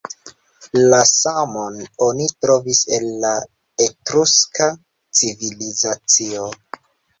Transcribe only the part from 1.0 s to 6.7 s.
samon oni trovis en la Etruska civilizacio.